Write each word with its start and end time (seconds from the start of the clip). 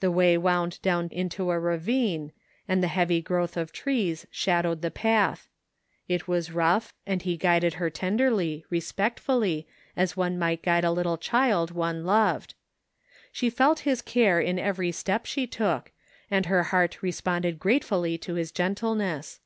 The 0.00 0.10
way 0.10 0.34
woimd 0.36 0.82
down 0.82 1.06
into 1.12 1.52
a 1.52 1.60
ravine, 1.60 2.32
and 2.66 2.82
the 2.82 2.88
heavy 2.88 3.22
growth 3.22 3.56
of 3.56 3.70
trees 3.70 4.26
shadowed 4.32 4.82
the 4.82 4.90
path. 4.90 5.48
It 6.08 6.26
was 6.26 6.50
rough 6.50 6.92
and 7.06 7.22
he 7.22 7.36
guided 7.36 7.74
her 7.74 7.88
tenderly, 7.88 8.64
respectfully, 8.70 9.68
as 9.96 10.16
one 10.16 10.36
might 10.36 10.64
guide 10.64 10.82
a 10.82 10.90
little 10.90 11.16
child 11.16 11.70
one 11.70 12.04
loved. 12.04 12.54
She 13.30 13.48
felt 13.48 13.78
his 13.86 14.02
care 14.02 14.40
in 14.40 14.58
every 14.58 14.90
step 14.90 15.26
she 15.26 15.46
took, 15.46 15.92
and 16.28 16.46
her 16.46 16.64
heart 16.74 17.00
responded 17.00 17.60
gratefully 17.60 18.18
to 18.18 18.34
his 18.34 18.50
gentleness. 18.50 19.38